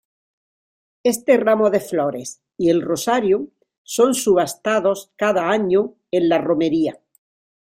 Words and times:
Este 1.03 1.37
ramo 1.37 1.69
de 1.69 1.79
flores 1.79 2.41
y 2.57 2.71
el 2.71 2.81
rosario 2.81 3.49
son 3.83 4.15
subastados 4.15 5.11
cada 5.15 5.51
año 5.51 5.93
en 6.09 6.27
la 6.27 6.39
romería. 6.39 6.99